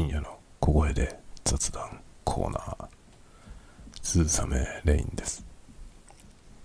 [0.00, 2.86] 深夜の小声で雑談コーナー。
[4.00, 5.44] 鈴雨レインです。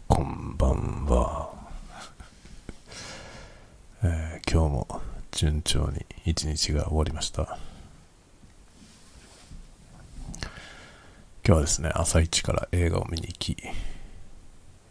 [0.08, 1.54] こんばんは、
[4.04, 5.02] えー今日も
[5.32, 7.60] 順調に一日が終わりました。
[10.34, 10.40] 今
[11.44, 13.58] 日はですね朝一から映画を見に行き、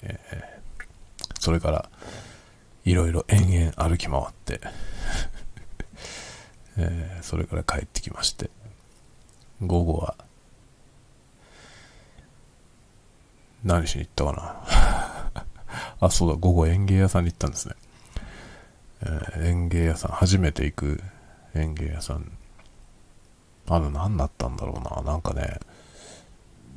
[0.02, 1.88] えーそれから
[2.84, 4.60] いろいろ延々歩き回って
[6.76, 8.50] えーそれから帰ってきまして
[9.62, 10.16] 午後は
[13.62, 14.32] 何しに行ったか
[15.32, 15.44] な？
[16.06, 17.74] あそうだ午後園芸屋さんに行ったんですね、
[19.02, 21.02] えー園芸屋さん初めて行く
[21.54, 22.30] 園芸屋さん。
[23.66, 25.02] あの何だったんだろうな？
[25.02, 25.58] なんかね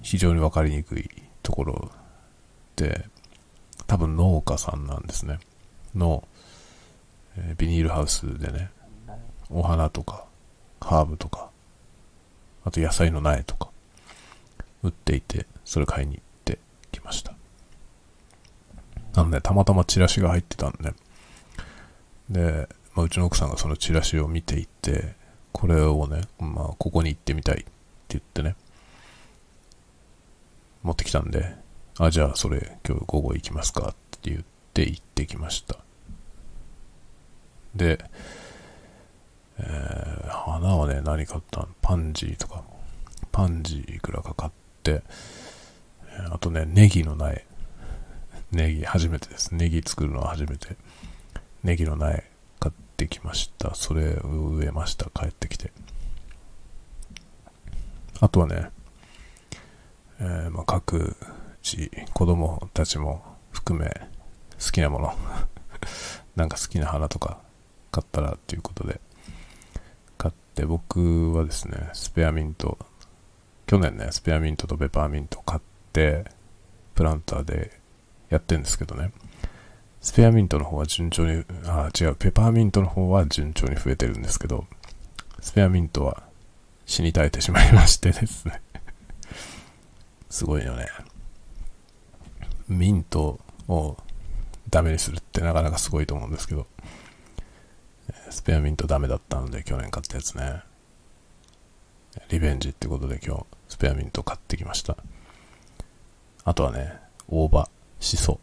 [0.01, 1.09] 非常に分かりにくい
[1.43, 1.91] ところ
[2.77, 3.05] で
[3.87, 5.39] 多分農家さんなんですね。
[5.95, 6.25] の、
[7.35, 8.71] えービニールハウスでね
[9.49, 10.25] お花とか
[10.81, 11.49] ハーブとか
[12.63, 13.69] あと野菜の苗とか
[14.83, 16.59] 売っていてそれ買いに行って
[16.91, 17.33] きました。
[19.15, 20.93] なのでたまたまチラシが入ってたんで
[22.29, 25.15] で、まあ、うちの奥さんがそのチラシを見ていて
[25.51, 27.67] これをね、まあ、ここに行ってみたいって
[28.09, 28.55] 言ってね
[30.83, 31.55] 持ってきたんで
[31.97, 35.77] あじゃあそれ今日午後行きますかって言って行ってきました。
[37.75, 38.03] で
[39.59, 41.67] えー花はね、何買ったの？
[41.81, 42.63] パンジーとか、
[43.31, 44.51] パンジーいくらか買っ
[44.83, 45.03] て、
[46.31, 47.45] あとね、ネギの苗。
[48.51, 49.53] ネギ、初めてです。
[49.53, 50.77] ネギ作るのは初めて。
[51.63, 52.23] ネギの苗
[52.59, 53.75] 買ってきました。
[53.75, 55.09] それを植えました。
[55.09, 55.71] 帰ってきて。
[58.19, 58.69] あとはね、
[60.19, 61.15] えーまあ、各
[61.61, 63.89] 自、子供たちも含め、
[64.63, 65.13] 好きなもの、
[66.35, 67.39] なんか好きな花とか
[67.91, 68.99] 買ったらっていうことで、
[70.57, 72.79] って僕はですねスペアミント
[73.67, 75.61] 去年ねスペアミントとペパーミント買っ
[75.93, 76.25] て
[76.95, 77.79] プランターで
[78.29, 79.11] やってんですけどね。
[80.01, 84.65] スペアミントの方は順調にあ違うペパーミントの方は順調に増えてるんですけど
[85.41, 86.23] スペアミントは
[86.85, 88.61] 死に絶えてしまいまして ですね。
[90.29, 90.87] すごいよね。
[92.67, 93.97] ミントを
[94.69, 96.65] ダメにするってなかなかすごいと思うんですけど。
[98.37, 100.61] スペアミントダメだったので去年買ったやつね。
[102.29, 104.95] リベンジってことで今日スペアミント買ってきました。
[106.43, 107.67] あとはね、大葉、
[107.99, 108.39] しそ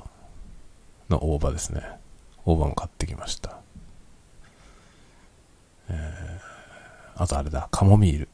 [1.08, 1.80] の大葉ですね。
[2.44, 3.60] 大葉も買ってきました。
[5.88, 8.28] えー、あとあれだ、カモミール。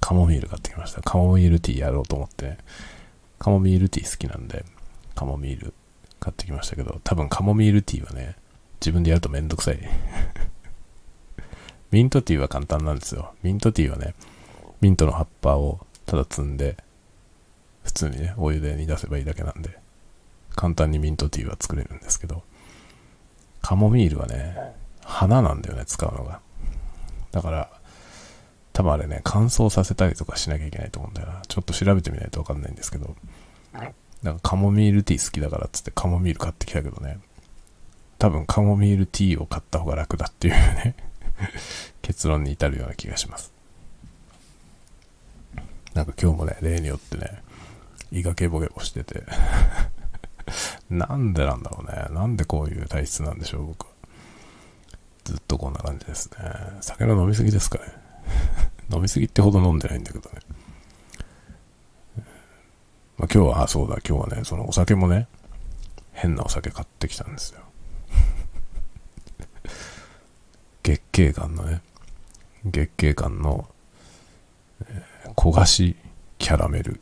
[0.00, 1.02] カモミール買ってきました。
[1.02, 2.58] カモミールティーやろうと思って、
[3.40, 4.64] カモミールティー好きなんで、
[5.16, 5.74] カモミール
[6.20, 8.36] 買ってきましたけど、多分カモミールティーはね、
[8.80, 9.80] 自分でやるとめんどくさい。
[11.90, 13.34] ミントティーは簡単なんですよ。
[13.42, 14.14] ミントティーはね、
[14.80, 16.76] ミントの葉っぱをただ摘んで、
[17.84, 19.78] 普通にね、お湯で煮出せばいいだけなんで、
[20.54, 22.42] 簡単にミントティーは作れるんですけど、
[23.62, 24.56] カモミールはね、
[25.02, 26.40] 花なんだよね、使うのが。
[27.32, 27.70] だから、
[28.72, 31.42] 多分あれね、乾燥させたりとかしなきゃいけないと思うんだよな。
[31.48, 33.16] ちょっと調べてみないとわかんないんですけど、
[34.22, 37.18] なんかカモミールティー好きだからっつってカモミール買ってきたけどね、
[38.18, 40.96] 多分カモミールティーを買った方が楽だっていうね
[42.02, 43.52] 結論に至るような気がします。
[45.94, 47.42] なんか今日もね例によってね
[48.12, 49.24] 胃がゲボゲボしてて。
[50.88, 52.14] なんでなんだろうね。
[52.14, 53.92] なんでこういう体質なんでしょう僕は。
[55.24, 56.38] ずっとこんな感じですね。
[56.80, 57.84] 酒の飲みすぎですかね。
[58.94, 60.40] 飲みすぎってほど飲んでないんだけどね。
[63.18, 65.26] まあ、今日は、あ、そうだ、今日はね、そのお酒もね、
[66.12, 67.60] 変なお酒買ってきたんですよ。
[71.16, 71.80] 月桂冠のね、
[72.66, 73.68] 月桂冠の、
[74.82, 75.96] えー焦がし
[76.38, 77.00] キャラメル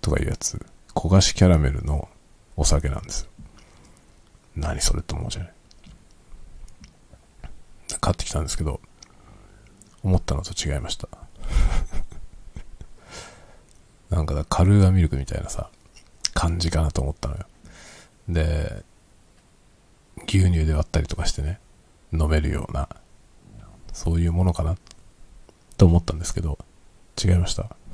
[0.00, 0.64] とかいうやつ、
[0.94, 2.08] 焦がしキャラメルの
[2.56, 3.30] お酒なんですよ。
[4.56, 5.52] 何それって思うじゃない。
[8.00, 8.80] 買ってきたんですけど、
[10.02, 11.08] 思ったのと違いました。
[14.10, 15.70] なんかだカルーアミルクみたいなさ、
[16.34, 17.46] 感じかなと思ったのよ。
[18.28, 18.84] で、
[20.26, 21.60] 牛乳で割ったりとかしてね、
[22.12, 22.88] 飲めるような、
[23.92, 24.76] そういうものかな
[25.76, 26.58] と思ったんですけど、
[27.22, 27.76] 違いました。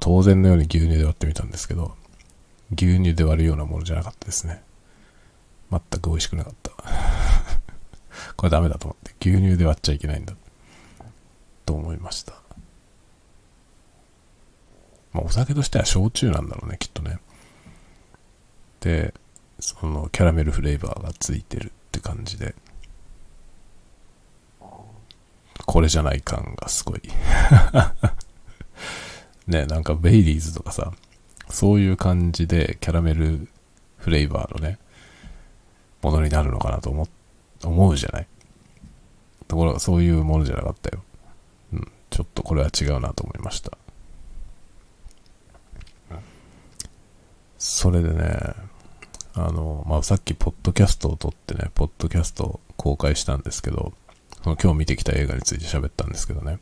[0.00, 1.96] 当然のように牛乳で割ってみたんですけど、
[2.72, 4.62] 牛乳で割るようなものじゃなかったですね。
[5.70, 6.72] 全く美味しくなかった。
[8.36, 10.34] これダメだと思って、牛乳で割っちゃいけないんだ。
[11.66, 12.34] と思いました。
[15.12, 17.18] まあ、お酒としては焼酎なんだろうね、きっとね。
[18.80, 19.14] で、
[19.60, 22.54] そのキャラメルフレーバーがついてるって感じで、
[25.66, 27.02] これじゃない感がすごい。
[29.46, 30.92] ね、なんかベイリーズとかさ、
[31.50, 33.48] そういう感じでキャラメル
[33.98, 34.78] フレーバーのね、
[36.02, 37.06] ものになるのかなと思、
[37.62, 38.26] 思うじゃない？
[39.46, 41.04] ところがそういうものじゃなかったよ。
[41.74, 43.78] うん、ちょっとこれは違うなと思いました。
[47.56, 48.28] それでね、
[49.34, 53.92] あの、まあ、さっきポッドキャストを撮ってね、ポッドキャストを公開したんですけど、
[54.42, 56.58] その今日見てきた映画について喋ったんですけどね、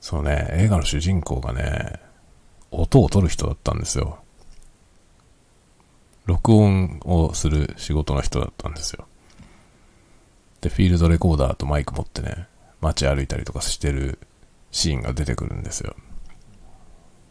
[0.00, 2.00] そのね、映画の主人公がね、
[2.70, 4.18] 音を取る人だったんですよ。
[6.24, 9.06] 録音をする仕事の人だったんですよ。
[10.60, 12.46] で、フィールドレコーダーとマイク持ってね、
[12.80, 14.18] 街歩いたりとかしてる
[14.70, 15.96] シーンが出てくるんですよ。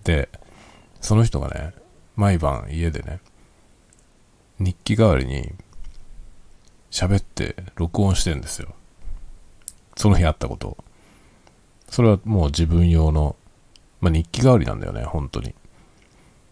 [0.04, 0.30] で、
[1.01, 1.74] その人がね、
[2.16, 3.19] 毎晩家でね、
[4.59, 5.54] 日記代わりに
[6.89, 8.74] 喋って録音してんですよ。
[9.95, 10.77] その日あったこと。
[11.89, 13.36] それはもう自分用の、
[14.01, 15.50] まあ、日記代わりなんだよね、本当に。
[15.50, 15.54] っ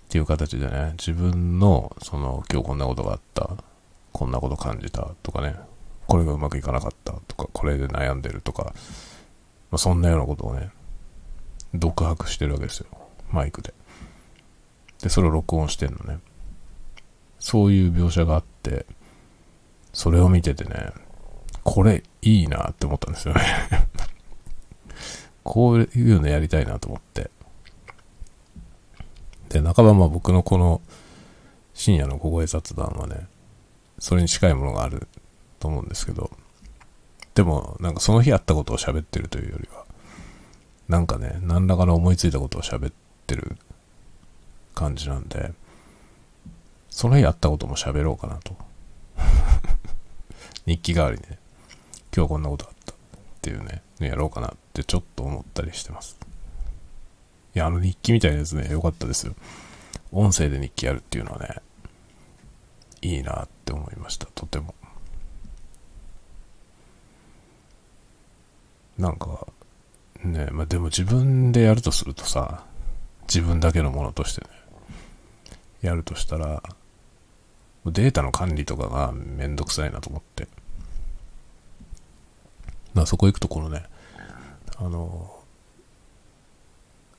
[0.09, 3.57] ていう形でね、自分の、その、今日こんなことがあった、
[4.11, 5.55] こんなこと感じたとかね、
[6.07, 8.73] これがうまくいかなかったとか、これで悩んでるとか、
[9.71, 10.69] まあ、そんなようなことをね、
[11.73, 12.87] 独白してるわけですよ。
[13.31, 13.73] マイクで。
[15.01, 16.19] で、それを録音してんのね。
[17.45, 18.87] そういう描写があって、
[19.93, 20.89] それを見ててね、
[21.63, 23.41] これいいなって思ったんですよね
[25.45, 27.29] こういうのやりたいなと思って。
[29.49, 30.81] で、半ばまあ僕のこの
[31.75, 33.27] 深夜の小声雑談はね、
[33.99, 35.07] それに近いものがある
[35.59, 36.31] と思うんですけど、
[37.35, 39.85] でもなんかその日あったことを喋ってるというよりは、
[40.87, 42.93] なんかね、何らかの思いついたことを喋っ
[43.27, 43.55] てる
[44.73, 45.53] 感じなんで、
[46.95, 48.55] その日あったことも喋ろうかなと。
[50.65, 51.37] 日記代わりにね、
[52.15, 52.95] 今日こんなことあったっ
[53.41, 56.17] ていうね、やろうかなってちょっと思ったりしてます。
[57.53, 59.35] いや、あの日記みたいなやつね、良かったですよ。
[60.13, 61.57] 音声で日記やるっていうのはね、
[63.01, 64.73] いいなって思いました、とても。
[68.97, 69.45] なんか、
[70.23, 72.63] ね、まあ、でも自分でやるとするとさ、
[73.23, 74.47] 自分だけのものとしてね、
[75.81, 76.63] やるとしたら、
[77.91, 80.47] データの管理とかがめんどくさいなと思って。
[82.93, 83.83] まそこ行くとこのね、
[84.77, 85.31] あの、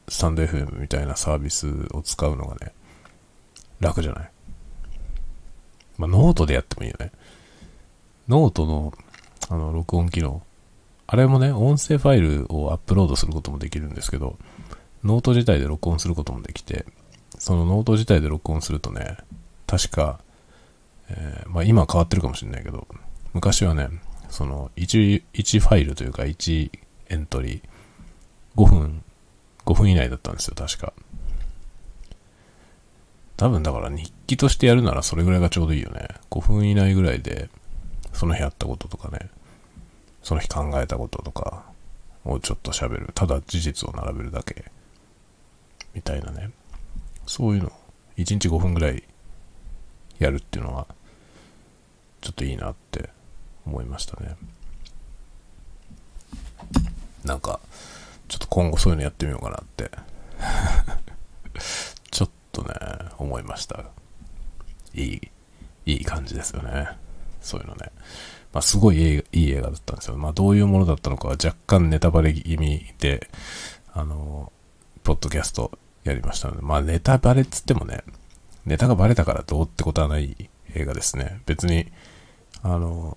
[0.08, 2.72] スタンド FM みたいなサービスを使うのがね、
[3.80, 4.30] 楽じゃない？
[5.98, 7.12] まあノートでやってもいいよね。
[8.28, 8.92] ノートの、
[9.48, 10.42] あの、録音機能。
[11.06, 14.38] あれもね、音声ファイルをアップロードすることもできるんですけど、
[15.04, 16.84] ノート自体で録音することもできて、
[17.38, 19.16] そのノート自体で録音するとね、
[19.66, 20.20] 確か、
[21.08, 22.86] えー、まあ今変わってるかもしれないけど、
[23.32, 23.88] 昔はね、
[24.28, 26.70] その1、1ファイルというか1
[27.08, 29.02] エントリー、5分、
[29.64, 30.92] 5分以内だったんですよ、確か。
[33.36, 36.08] 多分だから日記としてやるならそれぐらいがちょうどいいよね。
[36.30, 37.50] 5分以内ぐらいで、
[38.12, 39.28] その日あったこととかね、
[40.22, 41.64] その日考えたこととか
[42.24, 43.10] をちょっと喋る。
[43.14, 44.72] ただ事実を並べるだけ。
[45.94, 46.50] みたいなね。
[47.26, 47.72] そういうの、
[48.16, 49.04] 1日5分ぐらい
[50.18, 50.86] やるっていうのは、
[52.20, 53.10] ちょっといいなって
[53.66, 54.36] 思いましたね。
[57.24, 57.60] なんか、
[58.28, 59.90] ちょっと今後そういうのやってみようかなって
[62.10, 62.74] ちょっとね、
[63.18, 63.84] 思いました。
[64.94, 65.30] いい、
[65.86, 66.88] いい感じですよね。
[67.40, 67.92] そういうのね。
[68.52, 70.16] まあ、すごいいい映画だったんですよ。
[70.16, 73.28] まあ、どういうものだったのかは若干ネタバレ気味で、
[73.92, 74.52] あの、
[75.04, 78.02] ポッドキャストやりましたので、まあ、ネタバレっつってもね、
[78.66, 81.40] ネタがバレたからどうってことはない映画ですね。
[81.46, 81.90] 別に、
[82.62, 83.16] あの、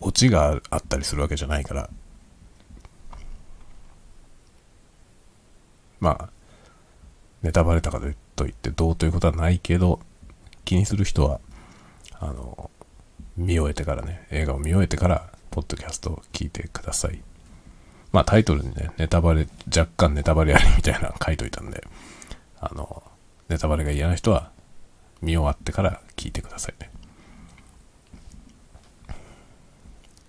[0.00, 1.88] オチがあったりするわけじゃないから、
[6.00, 6.28] まあ、
[7.42, 10.00] ネタバレたからといってどうということはないけど、
[10.64, 11.40] 気にする人は、
[12.18, 12.70] あの、
[13.36, 17.22] 見終えてからね、映画を見終えてから、ポッドキャストを聞いてください。
[18.10, 21.86] まあタイトルにね、ネタバレ、若干ネタバレありみたいなの書いといたんで、
[22.60, 23.02] あの、
[23.48, 24.50] ネタバレが嫌な人は
[25.24, 26.90] 見終わってから聞いてくださいね。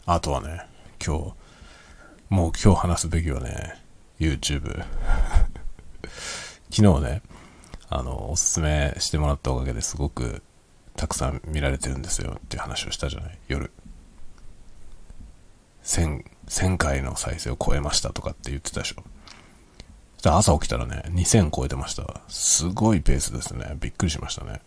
[0.06, 0.62] あとはね、
[1.06, 1.34] 今日、
[2.30, 3.82] もう今日話すべきはね、
[4.20, 4.86] YouTube。
[6.72, 7.22] 昨日ね、
[7.90, 10.42] あの、おすすめしてもらったおかげですごく
[10.96, 13.72] たくさん見られてるんですよっていう話をしたじゃない、夜。
[15.84, 19.04] 1000、1000回の再生を超えましたとかって言ってたでしょ。
[20.24, 22.22] 朝起きたらね、2000超えてました。
[22.28, 23.78] すごいペースですね。
[23.80, 24.62] びっくりしましたね。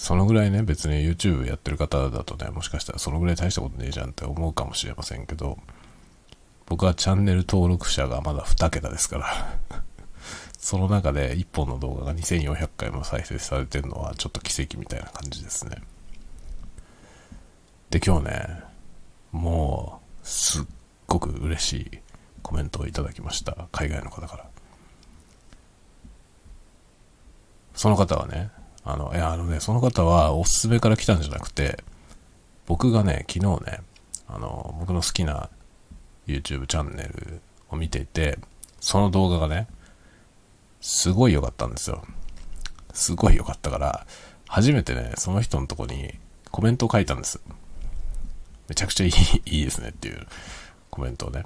[0.00, 5.58] そのぐらいね、別に YouTube やってる方だとね、もしかしたらそのぐらい大したことねえじゃんって思うかもしれませんけど、
[6.64, 9.82] 僕はチャンネル登録者がまだ2桁ですから
[10.58, 15.82] その中で1本の動画が2400回も再生されてるのはちょっと奇跡みたいな感じですね。
[17.90, 18.62] で、今日ね、
[19.32, 20.64] もう、すっ
[21.08, 21.98] ごく嬉しい
[22.40, 23.68] コメントをいただきました。
[23.70, 24.48] 海外の方から。
[27.74, 28.50] その方はね、
[28.92, 31.82] あの、いや、あのね、その方はおすすめから来たんじゃなくて、
[32.66, 33.80] 僕がね、昨日ね、
[34.28, 35.48] あの、僕の好きな
[36.26, 38.38] YouTube チャンネルを見ていて、
[38.80, 39.66] その動画がね、
[40.80, 42.02] すごい良かったんですよ。
[42.92, 44.06] すごい良かったから、
[44.48, 46.18] 初めてね、その人のとこに
[46.50, 47.40] コメントを書いたんです。
[48.68, 49.12] めちゃくちゃいい
[49.58, 50.26] いいですねっていう
[50.90, 51.44] コメントをね、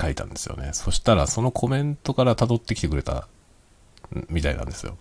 [0.00, 0.70] 書いたんですよね。
[0.72, 3.28] そしたら、そのコメントから辿ってきてくれた
[4.28, 4.96] みたいなんですよ。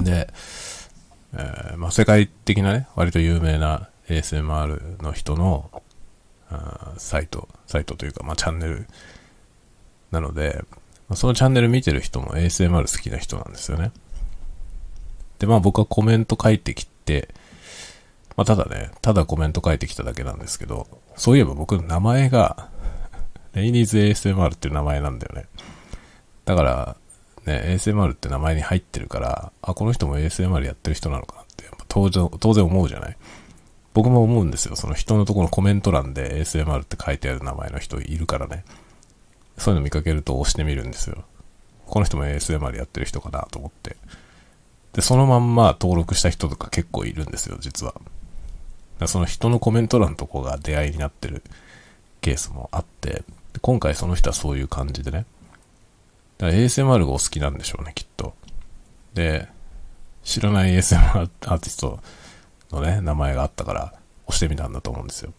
[0.00, 0.28] で、
[1.34, 5.70] えー、まあ、世界的なね、割と有名な ASMR の人の
[6.96, 8.86] サイト、サイトというか、まあ、チャンネル
[10.10, 10.64] なので、
[11.14, 13.92] そのチャンネル見てる人も ASMR 好きな人なんですよね。
[15.38, 17.28] で、まあ僕はコメント書いてきて、
[18.36, 22.68] まあただね、ただコメント書いてきただけなんですけど、そういえば僕の名前が、
[23.54, 25.46] レイニーズ ASMR っていう名前なんだよね。
[26.44, 26.96] だから、
[27.46, 33.16] ね、ASMR って名前に入ってるから、あ、この人も ASMR やってる人なのかなって、当然、当然思うじゃない？
[33.94, 34.76] 僕も思うんですよ。
[34.76, 38.64] その人のところのコメント欄で ASMR って書いてある名前の人いるからね。
[39.56, 41.24] そういうの見かけると押してみるんですよ。
[41.86, 43.96] この人も ASMR やってる人かなと思って。
[44.92, 47.94] で、そのまんま登録した人とか結構いるんですよ、実は。
[49.06, 51.42] その人のコメント欄のとこが出会いになってる
[52.20, 53.22] ケースもあって、
[53.62, 55.24] 今回その人はそういう感じでね。
[56.38, 58.34] だから ASMR がお好きなんでしょうね、きっと。
[59.14, 59.48] で、
[60.22, 61.28] 知らない ASMR アー
[61.58, 62.00] ティスト
[62.70, 63.94] のね、名前があったから
[64.26, 65.32] 押してみたんだと思うんですよ。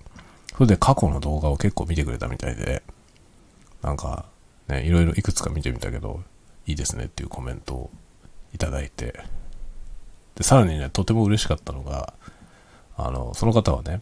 [0.53, 2.81] それで過去の動画を結構見てくれたみたいで、
[3.83, 4.25] なんか、
[4.67, 6.23] ね、いろいろいくつか見てみたけど、
[6.65, 7.91] いいですねっていうコメントを
[8.53, 9.23] いただいて、
[10.35, 12.13] で、さらにね、とても嬉しかったのが、
[12.95, 14.01] あの、その方はね、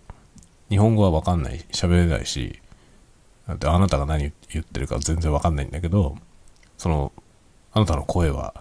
[0.70, 2.60] 日本語はわかんない、喋れないし、
[3.48, 6.18] だってあなたが何言ってるか全然わかんないんだけど、
[6.78, 7.12] その、
[7.74, 8.54] あなたの声は、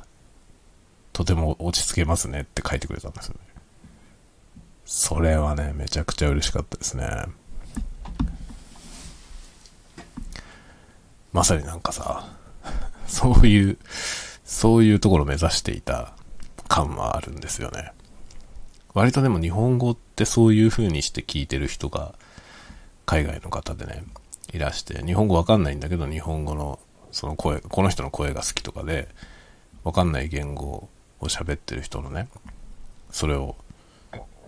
[1.12, 3.40] とても落ち着けますねって書いてくれたんですよね。
[4.84, 7.08] それはね、めちゃくちゃ嬉しかったですね。
[11.32, 12.28] まさになんかさ、
[13.06, 13.78] そういう、
[14.44, 16.12] そういうところを目指していた
[16.68, 17.92] 感はあるんですよね。
[18.92, 22.14] 割とでも日本語ってそういう風にして聞いてる人が
[23.06, 24.04] 海外の方でね、
[24.52, 26.78] いらして、日本語わかんないんだけど日本語の
[27.14, 29.08] その声、この人の声が好きとかで、
[29.84, 30.88] わかんない言語
[31.20, 32.28] を喋ってる人のね、
[33.10, 33.56] それを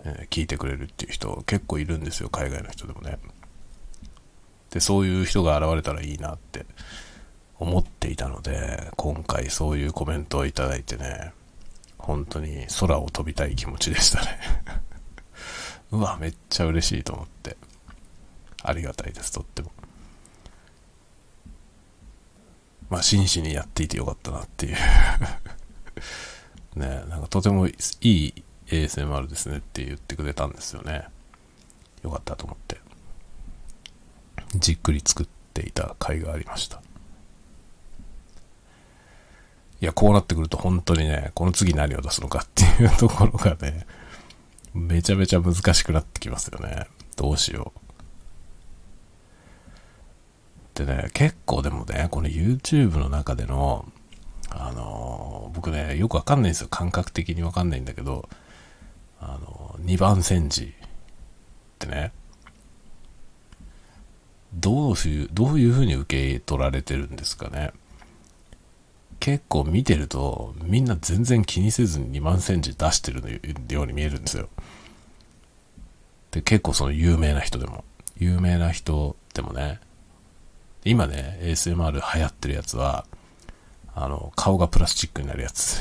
[0.05, 3.19] え聞いてくれるっていう人結構いるんですよ、海外の人でもね。
[4.71, 6.67] で、そういう人が現れたらいいなって
[7.59, 11.33] 思っていたので、今回そういうコメントをいただいてね、
[11.99, 14.39] 本当に空を飛びたい気持ちでしたね
[15.93, 17.57] うわ、めっちゃ嬉しいと思って。
[18.63, 19.71] ありがたいです、とっても。
[22.91, 24.77] まあ、真摯にやっていてよかったなっていう
[26.79, 31.05] ね、なんかとてもいい ASMR ですねって言ってくれたんですよね。
[32.03, 32.81] よかったと思って。
[34.57, 36.83] じっくり作っていた甲斐がありました。
[39.81, 43.87] いや、こうなってくると本当にね、この次何を出すのかっていうところがね、
[44.75, 46.87] めちゃめちゃ難しくなってきますよね。
[47.17, 47.86] どうしよう。
[50.77, 53.91] でね、結構でもね、この YouTube の中での、
[54.51, 56.69] あの、僕ね、よくわかんないんですよ。
[56.69, 58.29] 感覚的にわかんないんだけど、
[59.19, 60.89] あの、2番煎じっ
[61.79, 62.13] てね、
[64.53, 67.73] どういう、どういう風に受け取られてるんですかね。
[69.19, 73.41] 結構見てると、みんな全然気にせずに2万センチ出してる
[73.71, 74.51] ように見えるんですよ。
[76.33, 77.83] で、結構その有名な人でも、
[78.19, 79.81] 有名な人でもね、
[80.87, 83.07] 今ね、ASMR 流行ってるやつは、
[83.95, 85.81] あの、顔がプラスチックになるやつ。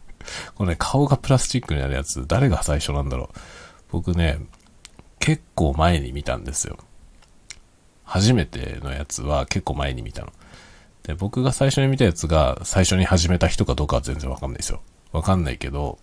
[0.56, 3.38] これね、顔がプラスチックになるやつ、誰が最初なんだろう。
[3.90, 4.40] 僕ね、
[5.18, 6.78] 結構前に見たんですよ。
[8.04, 10.32] 初めてのやつは結構前に見たの。
[11.02, 14.80] で、僕が最初に見たやつが最初に始めた人かどうかは全然わかんないですよ。
[15.12, 15.98] わかんないけど、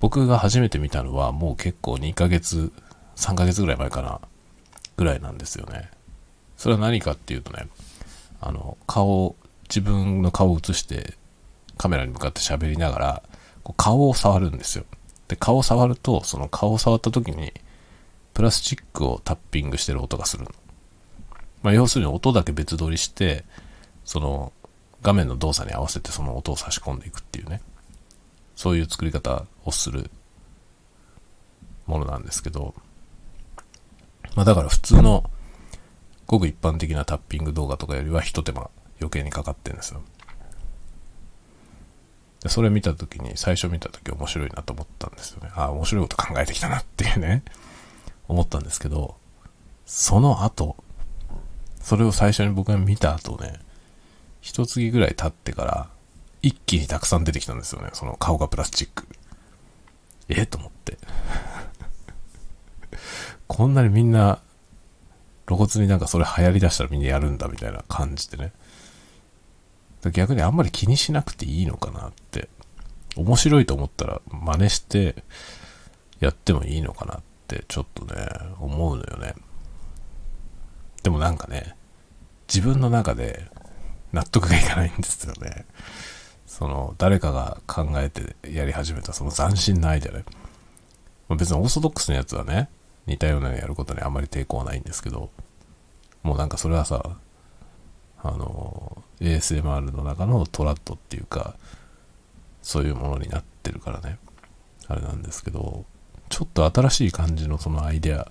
[0.00, 2.72] 僕が初めて見たのはもう結構2ヶ月、
[3.16, 4.22] 3ヶ月ぐらい前かな、
[4.96, 5.90] ぐらいなんですよね。
[6.58, 7.68] それは何かっていうとね、
[8.40, 9.36] あの、顔、
[9.68, 11.14] 自分の顔を映して
[11.78, 13.22] カメラに向かって喋りながら、
[13.62, 14.84] こう顔を触るんですよ。
[15.28, 17.52] で、顔を触ると、その顔を触った時に、
[18.34, 20.50] プラスチックをタッピングしてる音がするの。
[21.62, 23.44] まあ、要するに音だけ別撮りして、
[24.04, 24.52] その
[25.02, 27.60] 画面の動作に合わせてその音を差し込んでいくっていうね。
[28.56, 30.10] そういう作り方をする
[31.86, 32.74] ものなんですけど、
[34.34, 35.30] まあだから普通の
[36.28, 38.70] ごく一般的なタッピング動画とかよりは一手間
[39.00, 40.02] 余計にかかってるんですよ。
[42.46, 45.50] それ見た時に、最初見た時面白いなと思ったんですよね。
[45.56, 47.42] ああ、面白いこと考えてきたなっていうね、
[48.28, 49.16] 思ったんですけど、
[49.86, 50.76] その後、
[51.80, 53.58] それを最初に僕が見た後ね、
[54.40, 55.88] 一月ぐらい経ってから、
[56.42, 57.90] 一気にたくさん出てきたんですよね。
[57.94, 59.08] その顔がプラスチック。
[60.28, 60.98] えと思って。
[63.48, 64.40] こんなにみんな、
[65.48, 68.52] 露骨になんかそれ流行り出したらみんなやるんだみたいな感じでね。
[70.12, 72.48] 逆にあんまり気にしなくていいのかなって。
[73.16, 75.24] 面白いと思ったら真似して
[76.20, 78.14] やってもいいのかなってちょっとね、
[78.60, 79.34] 思うのよね。
[81.02, 81.74] でもなんかね、
[82.46, 83.46] 自分の中で
[84.12, 85.66] 納得がいかないんですよね。
[86.46, 90.24] その、誰かが考えてやり始めたその斬新なアイデアね。
[91.30, 92.68] 別にオーソドックスなやつはね、
[93.08, 95.30] 似たようなのやることにあんまり抵抗はないんですけど、
[96.22, 97.16] もうなんかそれはさ、
[98.22, 101.56] あの、ASMR の中のトラッドっていうか、
[102.62, 104.18] そういうものになってるからね、
[104.88, 105.86] あれなんですけど、
[106.28, 108.30] ちょっと新しい感じのそのアイデア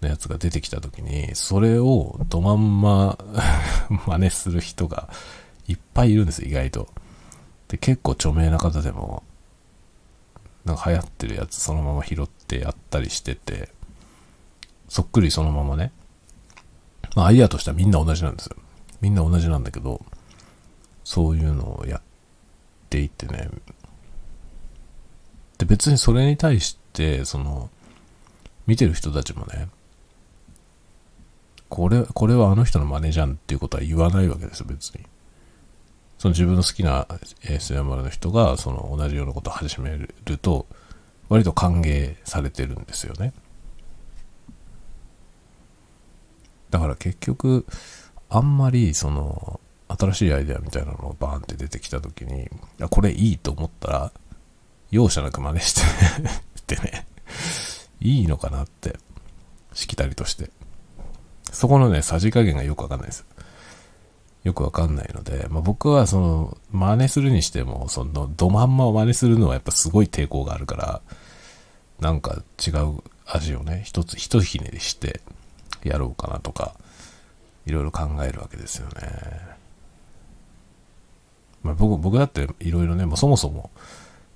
[0.00, 3.18] のやつが出てきた時に、それをどまんま
[4.06, 5.08] 真似する人が
[5.66, 6.88] いっぱいいるんです、意外と。
[7.66, 9.24] で、結構著名な方でも、
[10.64, 13.70] なんか流行ってるやつそのまま拾ってやったりしてて、
[14.88, 15.92] そっくりそのままね。
[17.14, 18.56] まあ、アイデアとしてはみんな同じなんですよ。
[19.00, 20.04] みんな同じなんだけど、
[21.04, 22.02] そういうのをやっ
[22.90, 23.48] ていってね。
[25.58, 27.70] で、別にそれに対して、その、
[28.66, 29.68] 見てる人たちもね、
[31.68, 35.04] これ、これはあの人の真似じゃんっていうことは言わないわけですよ、別に。
[36.18, 37.04] その自分の好きな
[37.44, 40.66] ASMR の人が、その同じようなことを始めると、
[41.28, 43.32] 割と歓迎されてるんですよね。
[46.70, 47.66] だから結局、
[48.28, 52.50] あんまりその、新しいアイデアみたいなのがバーンって出てきた時に、
[52.80, 54.12] あこれいいと思ったら、
[54.90, 55.80] 容赦なく真似して
[56.60, 57.06] ってね、
[58.00, 58.98] いいのかなって、
[59.74, 60.50] しきたりとして。
[61.52, 63.24] そこのね、さじ加減がよくわかんないです。
[64.42, 71.00] よくわかんないので、まあ、僕はその、真似するにしても、その、どまんまを真似するのはやっぱすごい抵抗があるから、
[72.00, 75.20] なんか違う味をね、一つ、一ひねりして
[75.88, 76.74] やろうかなとか、
[77.66, 79.56] いろいろ考えるわけですよね。
[81.62, 83.70] まあ、僕、僕だっていろいろね、もうそもそも、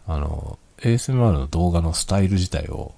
[0.06, 2.94] あの、ASMR の動画のスタイル自体を、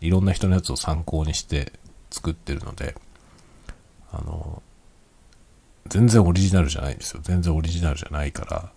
[0.00, 1.72] いろんな人のやつを参考にして
[2.10, 2.96] 作ってるので、
[4.12, 4.62] あの、
[5.88, 7.20] 全然オリジナルじゃないんですよ。
[7.22, 8.70] 全然オリジナルじゃないから、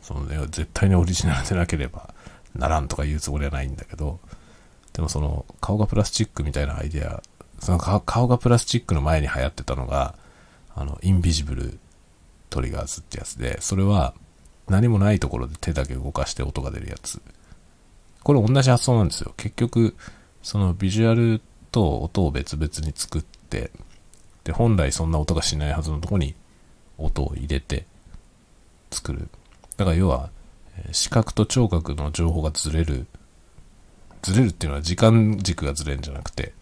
[0.00, 2.14] そのね、絶対にオリジナルでなければ
[2.54, 4.20] ならんとか言うつもりはないんだけど、
[4.92, 7.22] でもその顔がプラスチックみたいなアイデア
[7.60, 10.14] その顔がプラスチックの前に流行ってたのが、
[10.74, 11.78] あの、インビジブル
[12.50, 14.14] トリガーズってやつで、それは
[14.68, 17.20] 何もないところで手だけ動かして音が出るやつ。
[18.22, 19.34] これ同じ発想なんですよ。
[19.36, 19.94] 結局、
[20.42, 21.40] そのビジュアル
[21.70, 23.70] と音を別々に作って、
[24.44, 26.34] で、本来そんな音がしないはずのとこに
[26.98, 27.86] 音を入れて
[28.90, 29.28] 作る。
[29.76, 30.30] だから要は、
[30.92, 33.06] 視覚と聴覚の情報がずれる。
[34.22, 36.54] ずれるっていうのは時間軸がずれるんじゃなくて、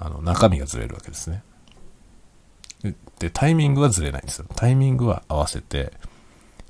[0.00, 1.42] あの、中身がずれるわけですね。
[3.18, 4.46] で、タイミングはずれないんですよ。
[4.56, 5.92] タイミングは合わせて、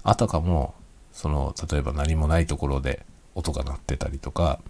[0.02, 0.74] あたかも、
[1.12, 4.60] その、例えば何もないところで音が鳴ってたりとか、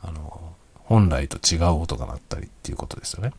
[0.00, 3.32] あの、本来と違う音が鳴ったりっていうことですよね。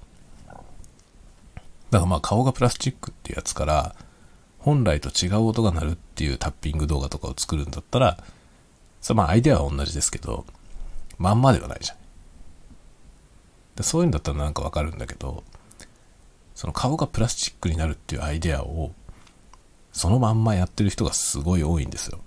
[1.89, 3.95] だからまあ顔がプラスチックっていうやつから、
[4.59, 8.17] 本来と違う音が鳴るっていうタッピング動画とかを作るんだったら、
[9.01, 10.45] それまあアイデアは同じですけど、
[11.17, 11.96] まんまではないじゃん。
[13.77, 15.43] でそういうんだったらなんかわかるんだけど、
[16.55, 18.91] その顔がプラスチックになるっていうアイデアを、
[19.93, 22.19] そのまんまやってる人がすごい多いんですよ。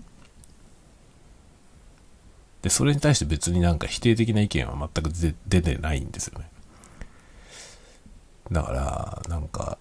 [2.62, 5.10] で、それに対して別になんか否定的な意見は全く
[5.48, 6.48] 出てないんですよね。
[8.52, 9.76] だから、なんか、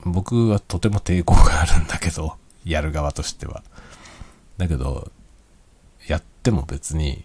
[0.00, 3.62] 僕はとても抵抗があるんだけど、やる側としては。
[4.56, 5.12] だけど、
[6.08, 7.24] やっても別に、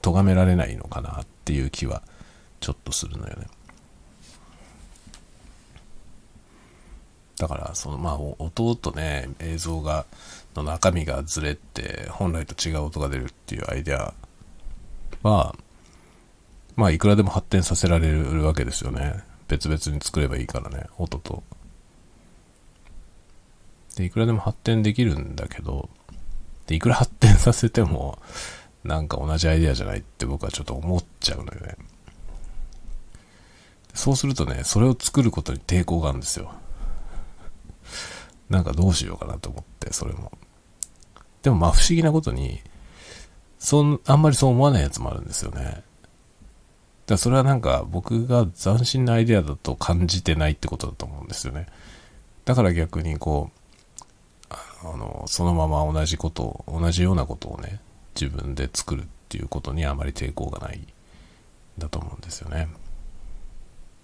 [0.00, 2.02] 咎められないのかなっていう気は
[2.64, 3.46] ちょっとするのよね。
[7.36, 10.06] だから、その、まあ、音とね、映像が、
[10.56, 14.14] の中身がずれて、本来と違う音が出るっていうアイデア
[15.22, 15.54] は、
[16.74, 19.22] まあ、いくらでも発展させられるわけですよね。
[19.46, 21.42] 別々に作ればいいからね、音と。
[23.96, 25.90] で、いくらでも発展できるんだけど、
[26.66, 28.18] で、いくら発展させても、
[28.84, 31.76] なんか同じアイデアじゃないって僕はちょっと思っちゃうのよね。
[33.94, 36.52] そうするとね、それを作ることに抵抗があるんですよ。
[38.50, 40.32] なんかどうしようかなと思って、それも。
[41.42, 42.60] でもまあ不思議なことに、
[43.58, 45.62] そん、あんまりそう思わないやつもあるんですよね。
[45.62, 45.82] だか
[47.06, 51.66] らそれはなんか僕が斬新なアイデアだと感じてないってことだと思うんですよね。
[52.44, 53.50] だから逆にこ
[54.50, 54.54] う、
[54.86, 57.80] あの、そのまま同じことを、同じようなことをね、
[58.20, 60.80] 自分で作るっていうことにあまり抵抗がない
[61.78, 62.68] だと思うんですよね。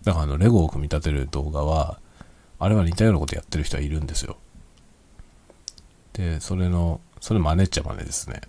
[0.04, 1.98] だからあの、レゴを組み立てる動画は、
[2.58, 4.36] あれは似たようなことやってる人はいるんですよ。
[6.12, 8.40] で、それの、それ真似っちゃ真似ですね。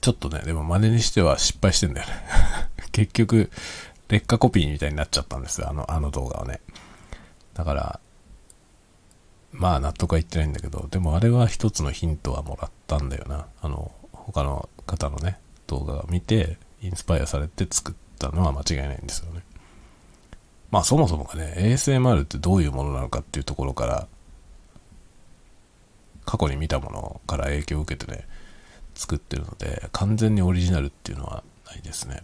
[0.00, 2.14] ちょっとね、でも真似にしては失敗してんだよね。
[2.90, 3.50] 結局、
[4.08, 6.60] 劣化コピーみたいになっちゃったんですよ、あの、あの動画はね。
[7.54, 8.00] だから、
[9.52, 13.46] まあ納得はいってないんだけど、でもあれは一つのヒントはもらったんだよな。
[13.60, 19.42] あの、他の方のね、動画を見て、インスパイアされて作ったのは間違いないんですよね。
[20.70, 24.08] まあそもそもがね、ASMR ってどういうものなのかっていうところから、
[26.24, 28.26] 過去に見たものから影響を受けてね、
[28.94, 32.22] 作ってるので、完全にオリジナルっていうのはないですね。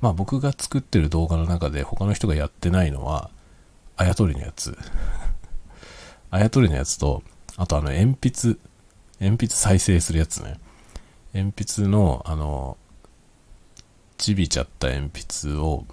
[0.00, 3.30] まあ僕が作ってる動画の中で他の人がやってないのは、
[3.96, 4.76] あやとりのやつ。
[6.30, 7.22] あやとりのやつと、
[7.56, 8.58] あとあの鉛筆、
[9.20, 10.58] 鉛筆再生するやつね。
[11.34, 12.76] 鉛筆の、あの、
[14.18, 15.10] ちびちゃった鉛
[15.42, 15.84] 筆を、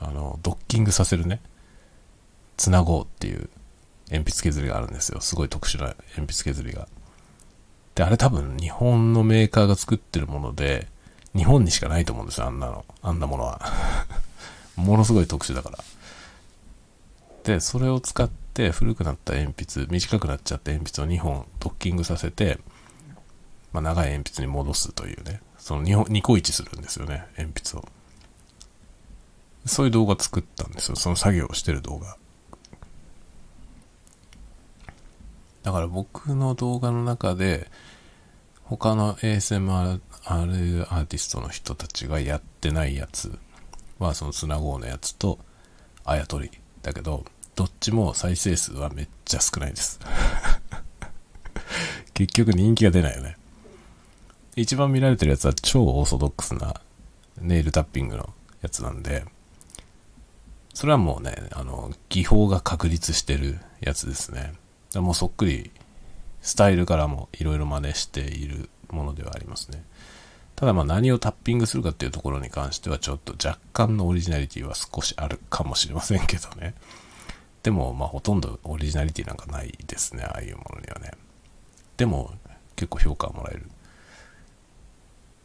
[0.00, 1.40] あの、ドッキングさせるね。
[2.56, 3.48] つなごうっていう
[4.10, 5.20] 鉛筆削りがあるんですよ。
[5.20, 6.88] すごい特殊な鉛筆削りが。
[7.94, 10.88] で、あれ多分日本のメーカーが作ってるもので、
[11.36, 12.84] 日本にしかないと思うんですよ、あんなの。
[13.02, 13.60] あんなものは。
[14.76, 15.78] ものすごい特殊だから。
[17.44, 22.58] で、それを使って古くなった鉛筆、短くなっちゃった鉛筆を2本ドッキングさせて、
[23.72, 27.88] まあ、長い鉛筆に戻すというね、その 2, 個位置するんですよね、鉛筆を。
[29.66, 32.16] そういう動画作ったんですよ、その作業をしてる動画。
[35.62, 37.70] だから僕の動画の中で、
[38.64, 43.38] 他の ASMR アーティストの人たちがやってないやつ
[43.98, 45.38] は、そのつなごうのやつと、
[46.04, 46.50] あやとり。
[46.82, 49.98] だけど、どっちも再生数はめっちゃ少ないです。
[52.14, 53.37] 結局人気が出ないよね。
[54.60, 56.80] 一番見られてるやつは超オーソドックスな
[57.40, 59.24] ネイルタッピングのやつなんで、
[60.74, 64.54] それはもうね、あの、技法が確立してるやつですね。
[64.94, 65.70] もうそっくり、
[66.40, 69.82] スタイルからもいろいろ真似しているものではありますね。
[70.56, 76.74] ただまあ何をタッピングするかっていうところに関してはちょっと若干のオリジナリティは少しあるかもしれませんけどね。
[77.62, 81.12] でもまあほとんどオリジナリティなんかないですね、ああいうものにはね。
[81.96, 82.32] でも
[82.74, 83.68] 結構評価をもらえる。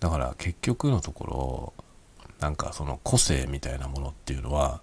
[0.03, 1.85] だから結局のところ、
[2.41, 4.81] なんかその個性みたいなものっていうのは、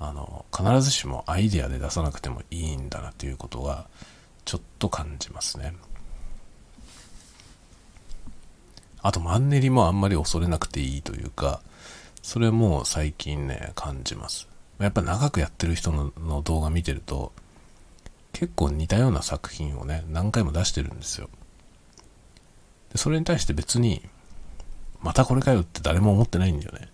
[0.00, 3.86] あの、必ずしもアイデアで出さなくてもいいんだなということは、
[4.44, 5.74] ちょっと感じますね。
[9.00, 11.60] あとマンネリもあんまり恐れなくていいというか、
[12.20, 14.48] それも最近ね、感じます。
[14.80, 17.32] やっぱ長くやってる人のの動画見てると、
[18.32, 21.30] 結構似たような作品をね、何回も出してるんですよ。
[22.90, 24.02] でそれに対して別に、
[25.02, 26.88] またこれかよって誰も思ってないんだよね。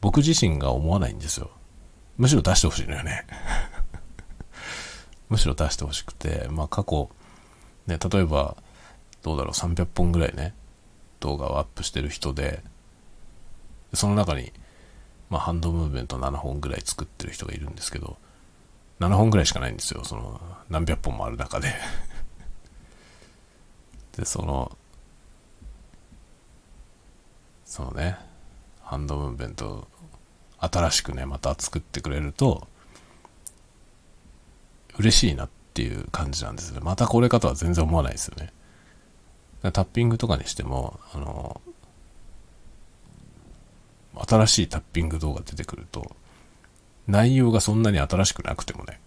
[0.00, 1.50] 僕自身が思わないんですよ。
[2.16, 3.26] むしろ出してほしいのよね。
[5.30, 7.08] むしろ出してほしくて、まあ過去、
[7.86, 8.56] ね、例えば、
[9.22, 10.54] どうだろう、300本ぐらいね、
[11.20, 12.62] 動画をアップしてる人で、
[13.94, 14.52] その中に、
[15.30, 18.18] まあ、ハンドムーブメント7本ぐらい作ってる人がいるんですけど、
[19.00, 20.04] 7本ぐらいしかないんですよ。
[20.04, 21.74] その、何百本もある中で
[24.16, 24.76] で、その、
[27.74, 28.16] そのね、
[28.82, 29.88] ハンドムーブメント、
[30.60, 32.68] 新しくね、また作ってくれると、
[34.96, 36.78] 嬉しいなっていう感じなんですね。
[36.80, 38.52] またこれかとは全然思わないですよね。
[39.72, 41.60] タッピングとかにしても、あの、
[44.24, 46.14] 新しいタッピング動画出てくると、
[47.08, 49.00] 内容がそんなに新しくなくてもね、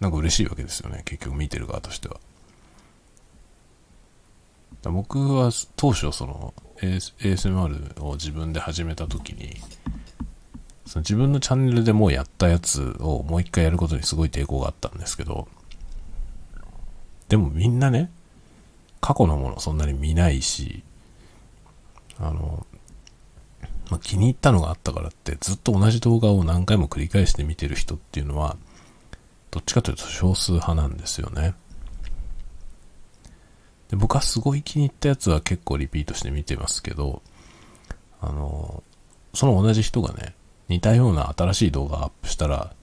[0.00, 2.18] なんか嬉しいわけですよね、結局見てる側としては。
[4.90, 9.56] 僕は当初その ASMR を自分で始めた時に
[10.86, 15.48] その自分のチャンネルでもうやったやつをもう一回やることにすごい抵抗があったんですけど
[17.28, 18.10] でもみんなね
[19.00, 20.82] 過去のものそんなに見ないし
[22.18, 22.66] あの、
[23.90, 28.56] まあ、気に入ったのがあったからってずっと同じ動画を何回も繰り返して見てる人っていうのは
[29.50, 31.54] どっちかというと少数派なんですよね。
[33.94, 37.22] で僕はすごい気に入ったやつは結構リピートして見てますけど、
[38.20, 38.82] あの、
[39.34, 40.34] その同じ人がね、
[40.68, 42.74] 似たような新しい動画アップしたら、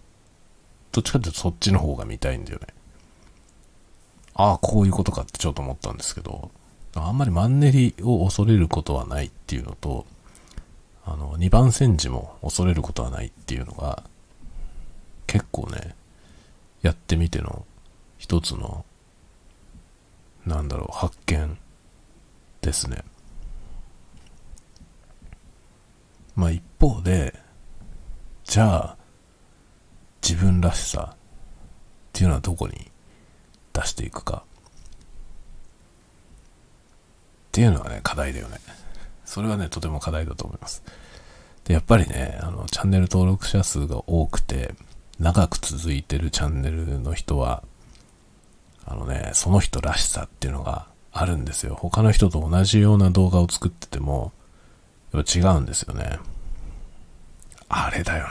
[0.94, 2.68] どっちかっていうとそっちの方が見たいんだよね。
[4.36, 6.50] ああ、こういうことかってちょっと思ったんですけど、
[6.96, 10.06] あんまりマンネリを恐れることはないっていうのと、
[11.04, 14.04] あの、二番煎じも恐れることはないっていうのが、
[15.28, 15.94] 結構ね、
[16.82, 17.66] やってみての
[18.18, 18.86] 一つの
[20.46, 21.58] なんだろう、発見
[22.62, 23.04] ですね。
[26.36, 27.40] まあ一方で、
[28.44, 28.98] じゃあ、
[30.22, 31.18] 自分らしさっ
[32.14, 32.92] ていうのはどこに
[33.74, 34.44] 出していくか。
[34.46, 34.48] っ
[37.52, 38.58] ていうのはね、課題だよね。
[39.26, 40.84] それはね、とても課題だと思います。
[41.66, 44.74] で、やっぱりね、あの、チャンネル登録者数が多くて、
[45.20, 47.64] 長く続いてるチャンネルの人は、
[48.92, 51.76] あのね、その人らしさっていうのがあるんですよ。
[51.76, 54.34] 他の人と同じような動画を作ってても、
[55.14, 56.20] 違うんですよね。
[57.70, 58.28] あれだよ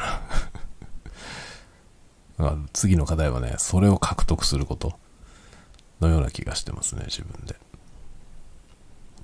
[2.39, 4.99] な 次の課題はね、それを獲得すること
[5.99, 7.57] のような気がしてますね、自分で。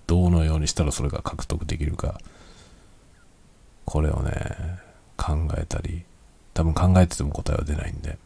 [0.06, 2.18] どのようにしたらそれが獲得できるか、
[3.84, 4.78] これをね、
[5.18, 6.06] 考えたり、
[6.54, 8.16] 多分考えてても答えは出ないんで、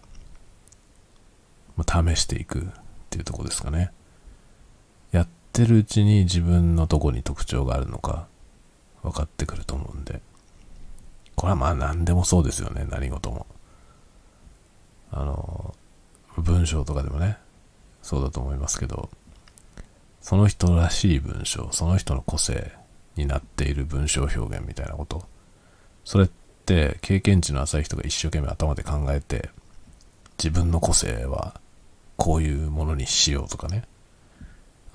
[1.76, 2.70] ま、試していく
[3.10, 3.90] っていうとこですかね。
[5.10, 8.28] やってるうちに自分のどこに特徴があるのか
[9.02, 10.22] 分かってくると思うんで。
[11.34, 13.46] これはまあ何でもそうですよね、何事も。
[15.10, 15.74] あの、
[16.38, 17.38] 文章とかでもね、
[18.00, 19.10] そうだと思いますけど、
[20.20, 22.72] その人らしい文章、その人の個性
[23.16, 25.26] になっている文章表現みたいなこと。
[26.04, 26.30] それっ
[26.64, 29.50] て経験値の浅い人が一生懸命頭で考えて、
[30.38, 31.59] 自分の個性は
[32.20, 33.84] こういうものにしようとかね。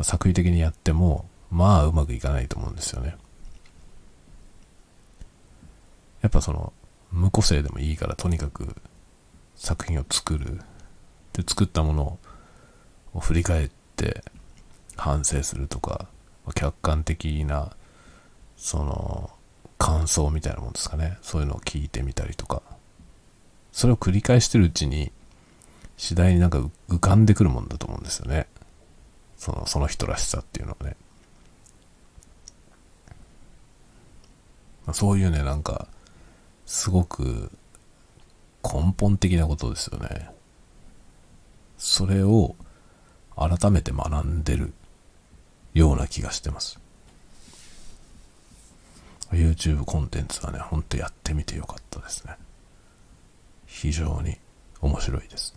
[0.04, 3.18] 作為的にやっても、まあうまくいかないと思うんですよね。
[6.22, 6.72] やっぱその、
[7.12, 8.76] 無個性でもいいからとにかく
[9.56, 10.62] 作品を作る。
[11.34, 12.20] で、作ったもの
[13.16, 14.24] を振り返って
[14.96, 16.08] 反省するとか、
[16.54, 17.76] 客観的な、
[18.56, 19.32] その、
[19.80, 21.18] 感想みたいなもんですかね。
[21.24, 22.62] そういうのを聞いてみたりとか。
[23.72, 25.12] それを繰り返してるうちに、
[25.98, 28.48] 次第になんか浮かんでくるもんだと思うんですよね。
[29.38, 30.96] その、その人らしさっていうのはね。
[34.94, 35.88] そういうね、なんか、
[36.66, 37.52] すごく
[38.64, 40.30] 根本的なことですよね。
[41.78, 42.56] それを
[43.36, 44.74] 改めて学んでる
[45.74, 46.80] ような気がしてます。
[49.32, 52.36] YouTube コンテンツはね、ほんとやってみてよかったですね。
[53.66, 54.38] 非常に
[54.82, 55.54] 面白いです。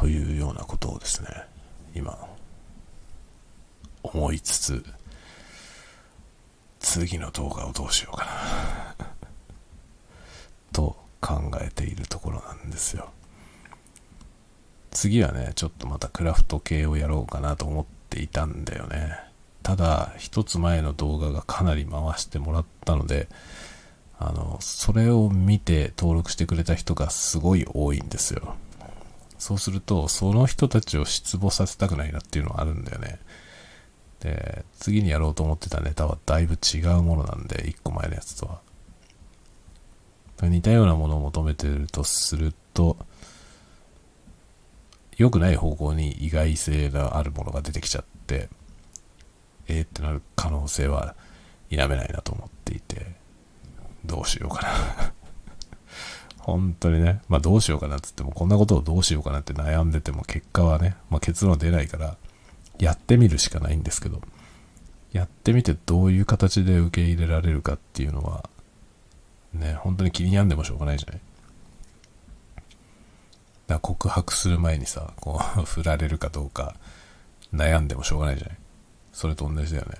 [0.00, 1.28] というようなことをですね、
[1.94, 2.18] 今、
[4.02, 4.84] 思いつつ、
[6.78, 8.24] 次の動画をどうしようか
[8.98, 9.06] な
[10.72, 13.10] と考えているところなんですよ。
[14.90, 19.18] 次はね、ちょっとまたクラフト系をやろうかなと思っていたんだよね。
[19.62, 23.28] ただ、一つ前の動画がかなり回してもらったので、
[24.18, 28.56] あの、それを見て登録してくれた人がすごい多いんですよ。
[29.40, 33.18] そうすると、その人たちを失望させたくないなっていうのはあるんだよね。
[34.20, 38.60] で、次にやろうと思ってたネタはだいぶ違うものなんで、一個前のやつとは。
[40.42, 42.98] 似たようなものを求めてるとすると、
[45.16, 48.50] 良くない方向に意外性があるものが出てきちゃって、
[49.68, 51.14] えーってなる可能性は
[51.70, 53.06] 否めないなと思っていて、
[54.04, 55.12] どうしようかな
[56.40, 62.16] 本当にね、まあどうしようかなっつっても、こんなことをどうしようかなって悩んでても結果はね、まあ結論出ないから、
[62.78, 64.20] やってみるしかないんですけど、
[65.12, 68.48] やってみてどういう形で受け入れられるかっていうのは、
[69.52, 71.20] ね、本当に気に病んでもしょうがないじゃない。
[73.66, 76.74] だ告白する前にさ、こう、 振られるかどうか
[77.52, 78.58] 悩んでもしょうがないじゃない。
[79.12, 79.96] それと同じだよね。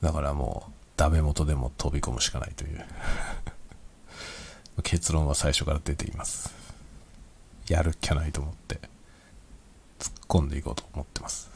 [0.00, 2.84] だからもう、ダメ元でも飛び込むしかないという
[4.82, 6.52] 結論は最初から出ています。
[7.68, 8.80] やるっきゃないと思って、
[9.98, 11.50] 突っ込んでいこうと思ってます。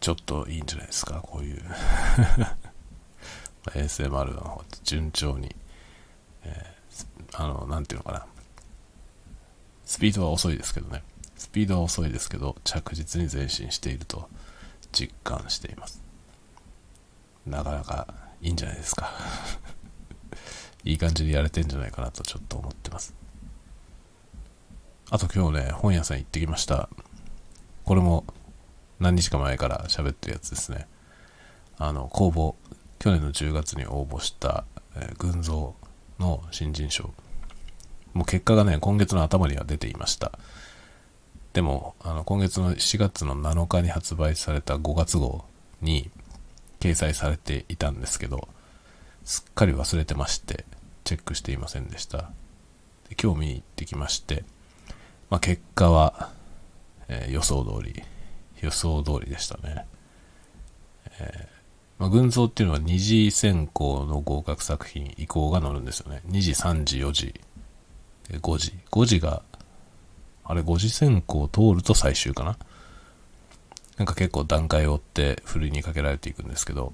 [0.00, 1.64] ちょっといいんじゃないですか、こういう
[3.66, 5.56] ASMR の方順調に、
[6.44, 6.78] えー
[7.34, 8.26] あの、なんていうのかな。
[9.84, 11.02] スピードは遅いですけどね。
[11.38, 14.28] スピードは遅いですけど、着実に前進していると
[14.92, 16.02] 実感しています。
[17.46, 19.12] なかなかいいんじゃないですか。
[20.84, 23.14] いい感じでやれてんじゃないかなとちょっと思ってます。
[25.10, 26.88] あと今日ね、本屋さん行ってきました。
[27.84, 28.24] これも
[28.98, 30.86] 何日か前から喋ってるやつですね。
[31.78, 32.56] あの、公募、
[32.98, 34.64] 去年の10月に応募した、
[34.96, 35.74] えー群像
[36.18, 37.14] の新人賞。
[38.12, 40.38] もう結果がね、今月の頭には出ていました。
[41.58, 45.44] でも、あの、今月の4月の7日に発売された5月号
[45.82, 46.08] に
[46.78, 48.46] 掲載されていたんですけど、
[49.24, 50.64] すっかり忘れてまして、
[51.02, 52.30] チェックしていませんでした。
[53.08, 54.44] で今日見に行ってきまして、
[55.30, 56.30] まあ、結果は、
[57.08, 58.04] えー予想通り、
[58.60, 59.84] 予想通りでしたね。
[61.18, 66.22] えーまあ、群像っていうのは二次選考の合格作品以降が載るんですよね。
[66.28, 67.34] 2時、3時、4時、
[68.30, 68.78] 5時。
[68.92, 69.42] 5時が、
[70.48, 72.58] あれ5時選考通ると最終かな？
[73.98, 76.92] なんか結構段階を追ってふるいにかけられていくんですけど、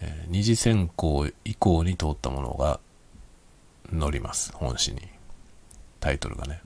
[0.00, 2.80] えー二次選考以降に通ったものが
[3.96, 4.52] 載ります。
[4.54, 5.00] 本誌に。
[6.00, 6.60] タイトルがね。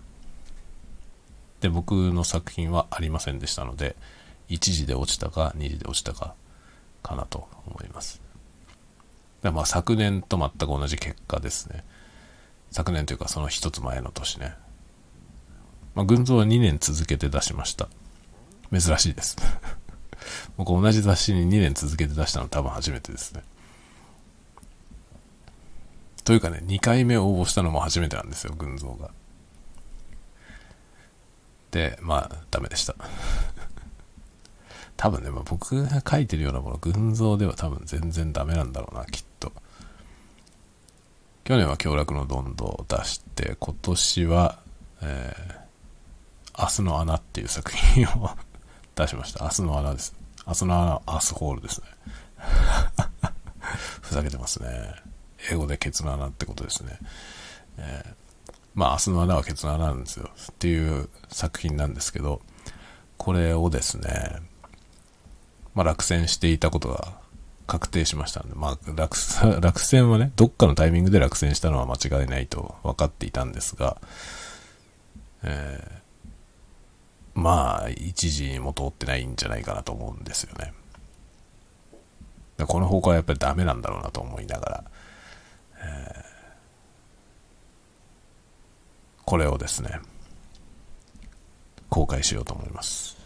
[1.60, 3.96] で、僕の作品はありませんでしたので、
[4.48, 6.34] 1時で落ちたか2時で落ちたか
[7.02, 8.20] かなと思います。
[9.42, 11.84] でまあ昨年と全く同じ結果ですね。
[12.70, 14.54] 昨年というかその一つ前の年ね。
[15.98, 17.88] まあ、群像は2年続けて出しました。
[18.70, 19.36] 珍しいです。
[20.56, 23.42] 僕同じ雑誌に2年続けて出したの多分初めてですね。
[26.22, 29.10] というかね、2回目応募したのも初めてなんですよ、群像が。
[31.72, 32.94] で、まあ、ダメでした。
[34.96, 39.52] 多分ね、まあ、僕が書いてるようなもの、群像では多分全然ダメなんだろうな、きっと。
[41.42, 44.60] 去年は凶楽のどんどを出して、今年は、
[45.00, 45.57] えー
[46.58, 48.30] 明日の穴っていう作品を
[48.96, 49.44] 出しました。
[49.44, 50.14] 明日の穴です。
[50.44, 51.86] 明日の穴、アースホールですね。
[54.02, 54.94] ふざけてますね。
[55.52, 56.98] 英語でケツの穴ってことですね。
[57.76, 60.30] えーまあ、明日の穴はケツの穴なんですよ。
[60.50, 62.42] っていう作品なんですけど、
[63.16, 64.40] これをですね、
[65.74, 67.18] まあ、落選していたことが
[67.66, 69.16] 確定しましたんで、まあ、落
[69.60, 74.00] 落選はね、どっかのタイミングで落選したのは間違いないと分かっていたんですが、
[75.44, 76.07] えー
[77.38, 80.72] まあ、一時も通ってないんじゃないかなと思うんですよね。
[82.66, 84.84] この方向はやっぱりダメなんだろうなと思いながら、
[85.82, 86.28] えー
[89.28, 90.00] これをですね、
[91.90, 93.18] 公開しようと思います。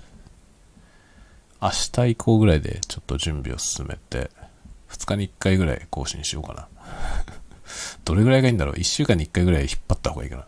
[1.61, 4.33] 明日以降ぐらいでちょっと準備を進めて、
[4.91, 6.69] 2日に1回ぐらい更新しようかな。
[8.05, 10.45] どれぐらいがいいんだろう ?1 週間に1回ぐらい引っ張った方がいいか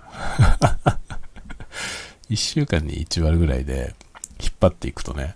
[0.82, 0.98] な。
[2.30, 3.94] 1週間に1割ぐらいで
[4.40, 5.34] 引っ張っていくとね、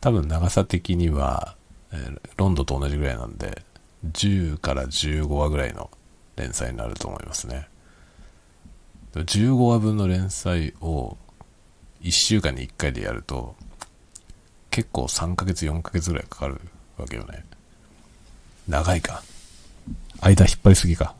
[0.00, 1.56] 多分長さ的には、
[1.92, 3.62] えーロンドと同じぐらいなんで、
[4.12, 5.90] 10から15話ぐらいの
[6.36, 7.68] 連載になると思いますね。
[9.14, 11.16] 15話分の連載を
[12.02, 13.56] 1週間に1回でやると、
[14.70, 16.60] 結構3ヶ月、4ヶ月ぐらいかかる
[16.96, 17.44] わけよね。
[18.68, 19.22] 長いか。
[20.20, 21.14] 間引っ張りすぎか。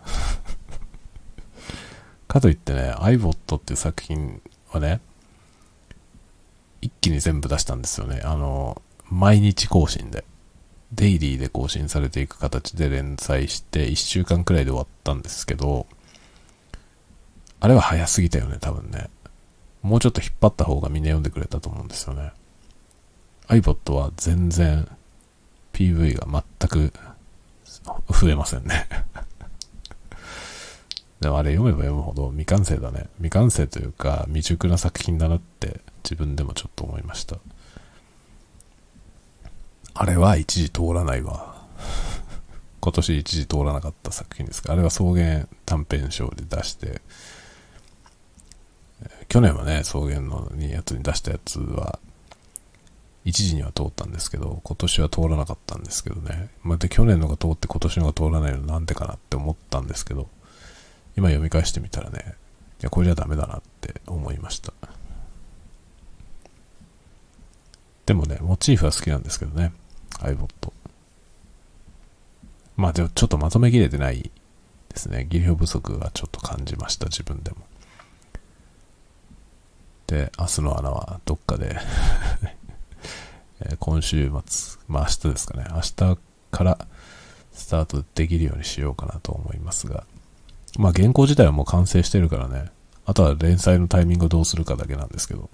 [2.28, 5.00] かといってね、iBot っていう作品はね、
[6.80, 8.20] 一気に全部出したんですよね。
[8.24, 10.24] あの、毎日更新で。
[10.92, 15.86] デイリーで更新されていく形で連載して1週間くらいで終わったんですけど、
[17.60, 19.10] あれは早すぎたよね、多分ね。
[19.82, 22.32] もうちょっと引っ張った方がみんな読んでくれたと思うんですよね。
[23.48, 24.88] iPod は全然
[25.72, 26.92] PV が全く
[28.10, 28.86] 増えませんね。
[31.20, 33.08] でもあれ読めば読むほど未完成だね。
[33.16, 37.36] 未完成というか未熟な作品だなって自分でもちょっと思いました。
[39.94, 41.66] あれは一時通らないわ。
[42.80, 47.02] 今年一時通らなかった作品ですが、あれは草原短編賞で出して、
[49.28, 51.98] 去年はね、草原のやつに出したやつは、
[53.24, 56.48] 一時には通ったんですけど、今年は通らなかったんですけどね。
[56.62, 60.28] また去年のが通って今年のが通らないのなんでかなって思ったんですけど、
[61.18, 62.36] 今読み返してみたらね、
[62.80, 64.72] いや、これじゃダメだなって思いました。
[68.06, 69.72] でもね、モチーフは好きなんですけどね、
[70.20, 70.72] iBot。
[72.76, 74.30] まあでもちょっとまとめきれてない
[74.90, 75.26] ですね。
[75.28, 77.56] 技量不足はちょっと感じました、自分でも。
[80.06, 81.80] で、明日の穴はどっかで
[83.58, 85.66] え今週末、まあ明日ですかね。
[85.68, 86.18] 明日
[86.52, 86.86] から
[87.52, 90.04] スタートできるようにしようかなと思いますが。
[90.78, 92.70] まあ原稿自体はもう完成してるからね。
[93.04, 95.50] あとは連載のタイミングをどうするかだけなんですけど、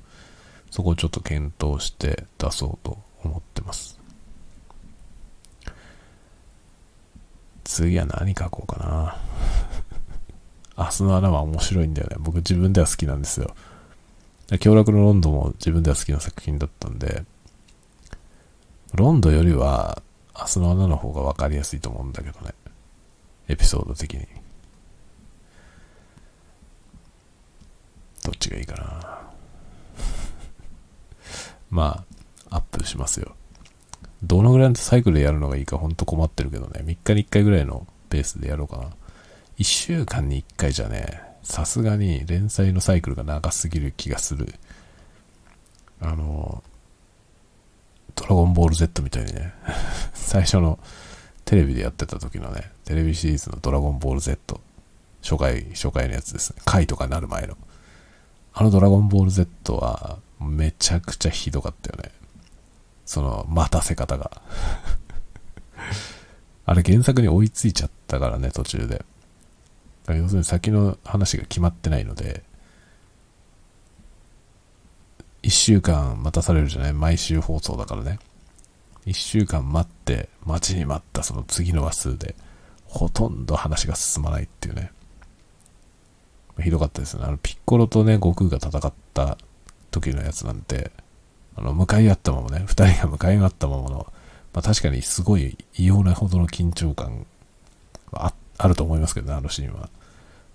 [0.71, 3.99] そこをちょっと検討して出そうと思ってます。
[7.65, 9.17] 次は何書こうかな。
[10.85, 12.17] 明日の穴は面白いんだよね。
[12.19, 13.55] 僕自分では好きなんですよ。
[14.61, 17.25] 凶楽のロンドンも自分では好きな作品だったんで、
[18.93, 20.03] ロンドンよりは
[20.39, 22.53] 明日の穴の方が分かりやすいと思うんだけどね。
[23.49, 24.27] エピソード的に。
[28.25, 29.21] どっちがいいかな。
[31.71, 32.05] ま
[32.51, 33.35] あ、アップしますよ。
[34.23, 36.83] どのぐらいのサイクルでやるのがいいかほんと困ってるけどね。
[36.85, 38.85] 3日に1回ぐらいのペースでやろうかな。
[39.59, 44.55] 1週間に1回じゃね、さすがに連載のサイクルが長すぎる気がする。
[46.01, 46.63] あの、
[48.15, 49.53] ドラゴンボール Z みたいにね、
[50.15, 50.79] 最初の
[51.45, 54.61] テレビでやってた時のね、テレビシリーズのドラゴンボール Z、
[55.23, 56.63] 初回、初回のやつですね。
[56.65, 57.57] 回とかなる前の。
[58.55, 62.11] あのドラゴンボール Z はめちゃくちゃひどかったよね。
[63.05, 64.31] その待たせ方が
[66.67, 69.05] あれ原作に追いついちゃったからね、途中で。
[70.09, 72.43] 要するに先の話が決まってないので、
[75.43, 76.93] 一週間待たされるじゃない？
[76.93, 78.19] 毎週放送だからね。
[79.05, 82.35] 一週間待って、待ちに待ったその次の話数で、
[82.87, 84.91] ほとんど話が進まないっていうね。
[86.63, 87.25] ひどかったですね。
[87.25, 89.39] あの、ピッコロとね、悟空が戦った
[89.91, 90.91] 時のやつなんて、
[91.57, 94.13] あの、向かい合ったままね、二人が向かい合ったままの、
[94.53, 97.27] まあ確かにすごい異様なほどの緊張感
[98.13, 99.89] ああると思いますけどね、あのシーンは。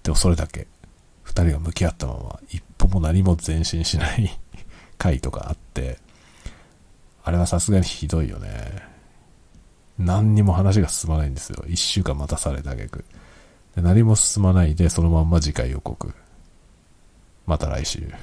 [0.04, 0.68] でもそれだけ、
[1.24, 4.40] 二人が向き合ったまま、一歩も何も前進しない
[4.98, 6.00] 回とかあって、
[7.24, 8.88] あれはさすがにひどいよね。
[9.98, 11.64] 何にも話が進まないんですよ。
[11.68, 13.04] 一週間待たされたげく。
[13.82, 16.14] 何も進まないで、そのまんま次回予告。
[17.46, 18.12] また来週。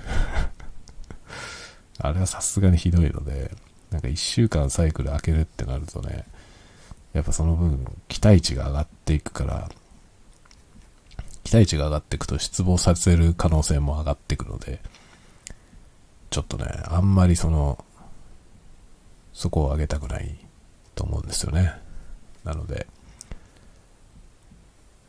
[1.98, 3.54] あれはさすがにひどいので、
[3.90, 6.26] なんか一週間サイクル開けるってなるとね、
[7.12, 9.70] やっぱその分、期待値が上がっていくから、
[11.44, 14.80] 期待値が上がっていくと失望させる可能性も上がっていくので、
[16.30, 17.82] ちょっとね、あんまりその、
[19.32, 20.36] そこを上げたくない
[20.94, 21.72] と思うんですよね。
[22.44, 22.86] なので、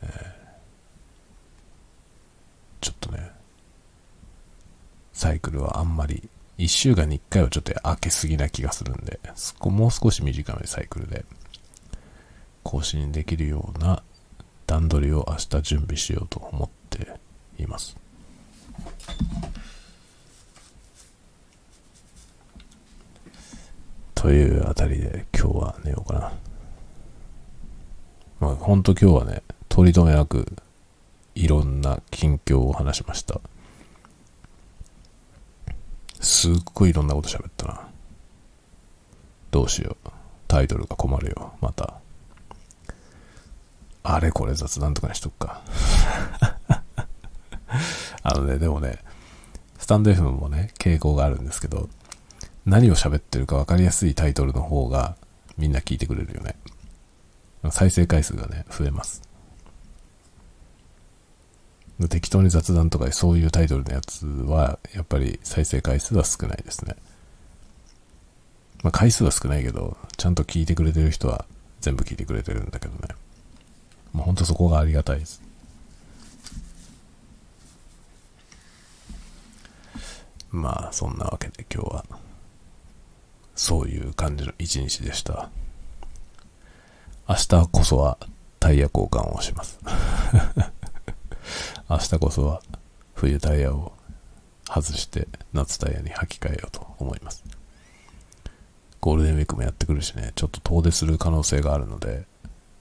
[0.02, 0.37] えー、
[2.80, 3.30] ちょっとね、
[5.12, 9.20] サイクルはあんまり、1週間に1回はちょっと開けすぎな気がするんで、
[9.60, 11.24] もう少し短めサイクルで
[12.64, 14.02] 更新できるような
[14.66, 17.18] 段取りを明日準備しようと思って
[17.58, 17.96] います。
[24.14, 26.32] というあたりで今日は寝ようかな。
[28.40, 30.56] まあ本当今日はね、取り留めなく
[31.38, 33.40] いろんな近況を話しました。
[36.18, 37.88] すっごいいろんなこと喋ったな。
[39.52, 40.10] どうしよう。
[40.48, 41.52] タイトルが困るよ。
[41.60, 41.94] また。
[44.02, 45.62] あれこれ雑談とかにしとくか。
[48.24, 48.98] あのね、でもね、
[49.78, 51.88] スタンド FM もね、傾向があるんですけど、
[52.66, 55.14] 何を喋ってるか分かりやすいタイトルの方が
[55.56, 56.56] みんな聞いてくれるよね。
[57.70, 59.27] 再生回数がね、増えます。
[62.06, 66.94] 適当に雑談とかそういうタイトルのやつは、やっぱり再生回数は少ないですね。
[68.84, 71.44] まあ回数は少ないけど、ちゃんと聞いてくれてる人は
[71.80, 73.14] 全部聞いてくれてるんだけどね。
[74.12, 75.42] もうほんとそこがありがたいです。
[80.50, 82.04] まあそんなわけで今日は
[83.54, 85.50] そういう感じの一日でした。
[87.28, 88.18] 明日こそは
[88.60, 89.78] タイヤ交換をします。
[91.90, 92.60] 明日こそは
[93.14, 93.92] 冬タイヤを
[94.68, 97.42] 外して夏タイヤに履き替えようと思います。
[99.00, 102.26] ゴールデンウィークもやってくるしね、ちょっと遠出する可能性があるので、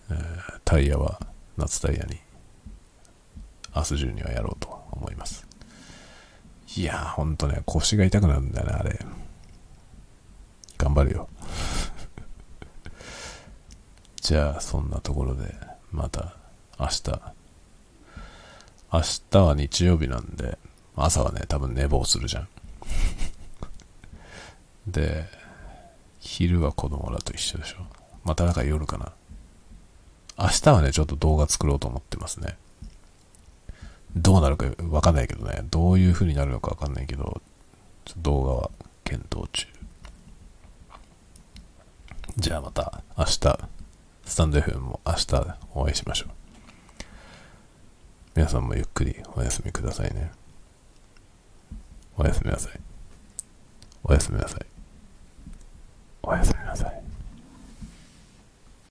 [0.09, 1.21] えー、タイヤは
[1.55, 2.17] 夏タイヤに
[3.73, 5.47] 明日中にはやろうと思います。
[6.75, 8.99] いやー、ほんとね、腰が痛くなるんだよね、あれ。
[10.77, 11.29] 頑張るよ。
[14.19, 15.55] じゃあ、そんなところで、
[15.91, 16.35] また
[16.77, 17.36] 明日。
[18.91, 20.57] 明日は日曜日なんで、
[20.95, 22.47] 朝はね、多分寝坊するじゃん。
[24.87, 25.25] で、
[26.19, 27.77] 昼は子供らと一緒でしょ。
[28.23, 29.11] またなんか夜かな。
[30.39, 32.57] 明日はね、ちょっと動画作ろうと思ってますね。
[34.15, 37.41] どうなるかわかんないけどね、どういう風になるのかわかんないけど、
[38.17, 38.71] 動画は
[39.03, 39.67] 検討中。
[42.37, 43.59] じゃあまた明日、
[44.25, 46.46] スタンド FM も明日お会いしましょう。
[48.37, 50.29] 皆さんもゆっくりお休みくださいね。
[52.15, 52.79] おやすみなさい。
[54.03, 54.65] おやすみなさい。
[56.21, 57.06] おやすみなさい。